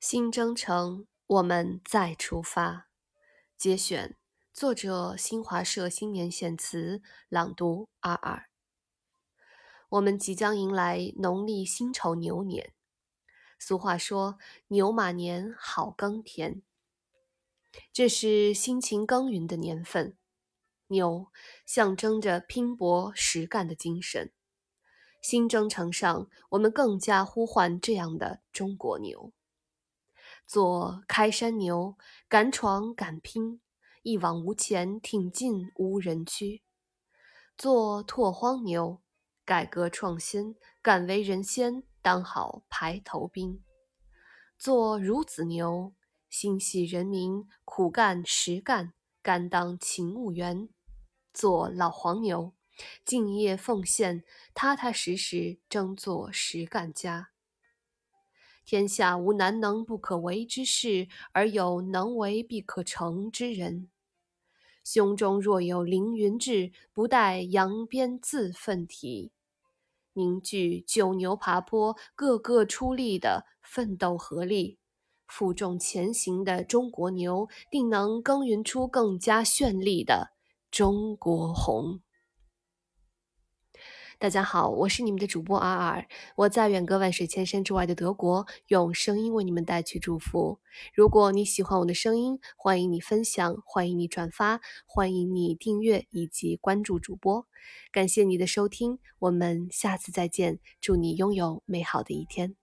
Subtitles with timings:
[0.00, 2.88] 新征程，我们再出发。
[3.58, 4.16] 节选，
[4.50, 8.48] 作者新华社新年献词，朗读二二。
[9.90, 12.72] 我们即将迎来农历辛丑牛年。
[13.58, 16.62] 俗话说：“牛马年，好耕田。”
[17.92, 20.16] 这是辛勤耕耘的年份。
[20.86, 21.26] 牛
[21.66, 24.32] 象征着拼搏实干的精神。
[25.20, 29.34] 新征程上，我们更加呼唤这样的中国牛。
[30.46, 31.96] 做开山牛，
[32.28, 33.60] 敢闯敢拼，
[34.02, 36.62] 一往无前，挺进无人区；
[37.56, 39.00] 做拓荒牛，
[39.44, 43.60] 改革创新，敢为人先，当好排头兵；
[44.58, 45.92] 做孺子牛，
[46.28, 50.68] 心系人民，苦干实干，甘当勤务员；
[51.32, 52.54] 做老黄牛，
[53.04, 57.30] 敬业奉献，踏踏实实，争做实干家。
[58.70, 63.88] 天下无难能不可为之事，而有能为必可成之人。
[64.84, 69.32] 胸中若有凌云志，不待扬鞭自奋蹄。
[70.12, 74.78] 凝聚九牛爬坡，个个出力的奋斗合力，
[75.26, 80.30] 负重前行的中国牛，定能耕耘出更加绚丽的
[80.70, 82.02] 中国红。
[84.20, 90.58] 大家好，我是你们的主播阿尔，我在远隔万水千山之外的德国，用声音为你们带去祝福。
[90.92, 97.46] 如果你喜欢我的声音，欢迎你分享，欢迎你转发，欢迎你订阅以及关注主播。
[97.90, 102.56] 感谢你的收听，我们下次再见，祝你拥有美好的一天。